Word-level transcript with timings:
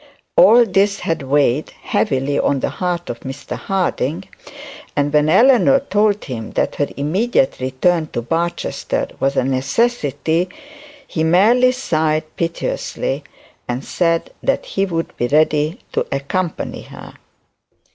All 0.35 0.65
this 0.65 1.01
had 1.01 1.21
weighed 1.21 1.69
heavily 1.83 2.39
on 2.39 2.61
the 2.61 2.71
heart 2.71 3.07
of 3.11 3.19
Mr 3.19 3.55
Harding; 3.55 4.23
and 4.95 5.13
when 5.13 5.29
Eleanor 5.29 5.79
told 5.79 6.23
him 6.25 6.53
that 6.53 6.73
her 6.77 6.87
immediate 6.97 7.59
return 7.59 8.07
to 8.07 8.23
Barchester 8.23 9.09
was 9.19 9.35
a 9.37 9.43
necessity, 9.43 10.49
he 11.05 11.23
merely 11.23 11.71
sighed 11.71 12.23
piteously, 12.35 13.23
and 13.67 13.85
said 13.85 14.31
that 14.41 14.65
he 14.65 14.87
would 14.87 15.15
be 15.17 15.27
ready 15.27 15.77
to 15.91 16.07
accompany 16.11 16.81
her. 16.81 17.13